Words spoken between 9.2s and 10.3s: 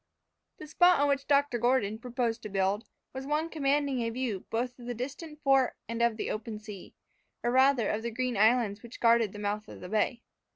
the mouth of the bay.